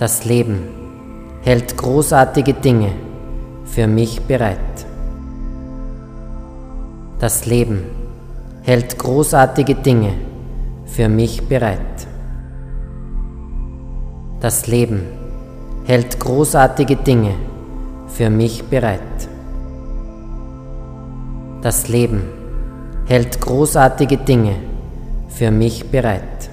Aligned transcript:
Das 0.00 0.24
Leben 0.24 0.62
hält 1.42 1.76
großartige 1.76 2.54
Dinge 2.54 2.92
für 3.66 3.86
mich 3.86 4.22
bereit. 4.22 4.86
Das 7.18 7.44
Leben 7.44 7.82
hält 8.62 8.98
großartige 8.98 9.74
Dinge 9.74 10.14
für 10.86 11.10
mich 11.10 11.46
bereit. 11.46 12.08
Das 14.40 14.66
Leben 14.66 15.02
hält 15.84 16.18
großartige 16.18 16.96
Dinge 16.96 17.34
für 18.06 18.30
mich 18.30 18.64
bereit. 18.64 19.28
Das 21.60 21.88
Leben 21.88 22.22
hält 23.04 23.38
großartige 23.38 24.16
Dinge 24.16 24.54
für 25.28 25.50
mich 25.50 25.90
bereit. 25.90 26.48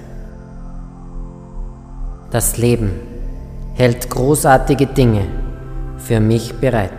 Das 2.30 2.58
Leben 2.58 3.17
hält 3.78 4.10
großartige 4.10 4.86
Dinge 4.86 5.24
für 5.98 6.18
mich 6.18 6.52
bereit. 6.54 6.90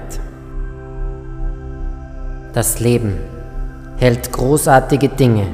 Das 2.54 2.80
Leben 2.80 3.18
hält 3.98 4.32
großartige 4.32 5.10
Dinge 5.10 5.48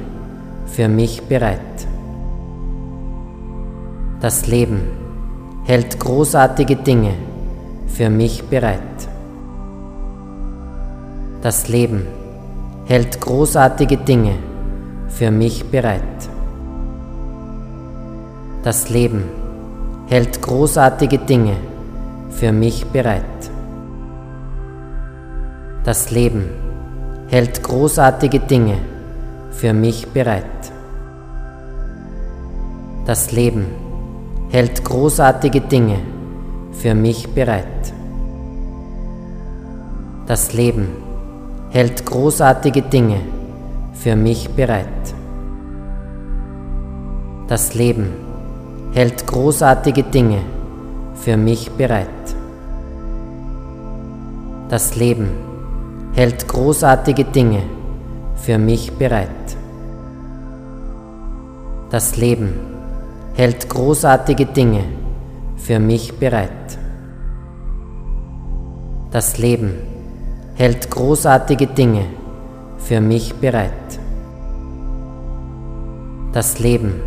für 0.67 0.87
mich 0.87 1.23
bereit. 1.23 1.87
Das 4.21 4.45
Leben 4.45 4.81
hält 5.63 5.99
großartige 5.99 6.75
Dinge 6.75 7.13
für 7.87 8.11
mich 8.11 8.43
bereit. 8.43 8.79
Das 11.41 11.67
Leben 11.67 12.05
hält 12.85 13.19
großartige 13.19 13.97
Dinge 13.97 14.35
für 15.07 15.31
mich 15.31 15.65
bereit. 15.71 16.29
Das 18.61 18.89
Leben 18.91 19.23
hält 20.07 20.41
großartige 20.41 21.17
Dinge 21.17 21.55
für 22.29 22.51
mich 22.51 22.85
bereit. 22.87 23.23
Das 25.83 26.11
Leben 26.11 26.49
hält 27.27 27.63
großartige 27.63 28.39
Dinge 28.39 28.77
für 29.51 29.73
mich 29.73 30.07
bereit. 30.09 30.45
Das 33.05 33.31
Leben 33.31 33.65
hält 34.49 34.83
großartige 34.83 35.61
Dinge 35.61 35.97
für 36.71 36.93
mich 36.93 37.27
bereit. 37.29 37.93
Das 40.27 40.53
Leben 40.53 40.87
hält 41.71 42.05
großartige 42.05 42.83
Dinge 42.83 43.21
für 43.93 44.15
mich 44.15 44.49
bereit. 44.49 44.87
Das 47.47 47.73
Leben 47.73 48.34
hält 48.95 49.27
großartige 49.27 50.03
Dinge 50.03 50.39
für 51.15 51.35
mich 51.35 51.69
bereit. 51.71 52.07
Das 54.69 54.95
Leben 54.95 55.31
hält 56.13 56.47
großartige 56.47 57.25
Dinge 57.25 57.63
für 58.37 58.57
mich 58.57 58.93
bereit. 58.93 59.57
Das 61.89 62.15
Leben 62.15 62.53
hält 63.33 63.67
großartige 63.67 64.45
Dinge 64.45 64.85
für 65.57 65.79
mich 65.79 66.17
bereit. 66.17 66.77
Das 69.11 69.37
Leben 69.37 69.73
hält 70.55 70.89
großartige 70.89 71.67
Dinge 71.67 72.05
für 72.77 73.01
mich 73.01 73.35
bereit. 73.35 73.99
Das 76.31 76.59
Leben 76.59 77.01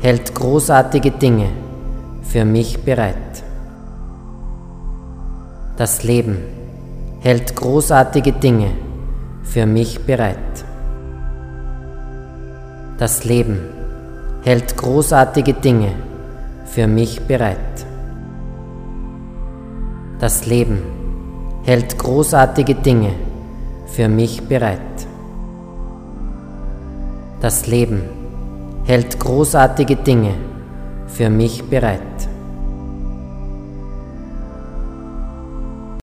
hält 0.00 0.34
großartige 0.34 1.10
Dinge 1.10 1.48
für 2.22 2.44
mich 2.44 2.84
bereit. 2.84 3.42
Das 5.76 6.04
Leben 6.04 6.38
hält 7.20 7.56
großartige 7.56 8.32
Dinge 8.32 8.70
für 9.42 9.66
mich 9.66 10.00
bereit. 10.06 10.64
Das 12.98 13.24
Leben 13.24 13.58
hält 14.44 14.76
großartige 14.76 15.54
Dinge 15.54 15.92
für 16.66 16.86
mich 16.86 17.20
bereit. 17.22 17.58
Das 20.20 20.46
Leben 20.46 20.82
hält 21.64 21.98
großartige 21.98 22.76
Dinge 22.76 23.14
für 23.86 24.08
mich 24.08 24.42
bereit. 24.42 24.78
Das 27.40 27.66
Leben 27.66 28.27
hält 28.88 29.20
großartige 29.20 29.96
Dinge 29.96 30.32
für 31.06 31.28
mich 31.28 31.62
bereit. 31.64 32.27